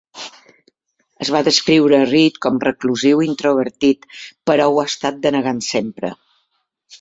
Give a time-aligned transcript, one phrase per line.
[1.25, 4.09] Es va descriure a Reed com reclusiu i introvertit,
[4.51, 6.13] però ho ha estat denegant sempre.